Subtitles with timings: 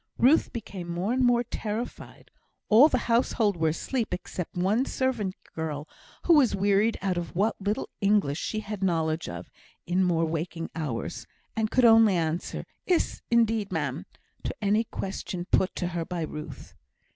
[0.17, 2.31] Ruth became more and more terrified;
[2.69, 5.87] all the household were asleep except one servant girl,
[6.23, 9.51] who was wearied out of what little English she had knowledge of
[9.85, 14.07] in more waking hours, and she could only answer, "Iss, indeed, ma'am,"
[14.43, 16.73] to any question put to her by Ruth.